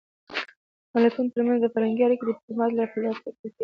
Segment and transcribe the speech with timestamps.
[0.89, 3.49] د ملتونو ترمنځ فرهنګي اړیکې د ډيپلومات له لارې پیاوړې کېږي.